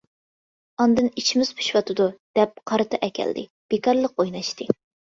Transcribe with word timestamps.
ئاندىن 0.83 1.11
ئىچىمىز 1.23 1.53
پۇشۇۋاتىدۇ، 1.59 2.09
دەپ 2.41 2.59
قارتا 2.73 3.03
ئەكەلدى، 3.09 3.49
بىكارلىق 3.79 4.21
ئويناشتى. 4.29 4.73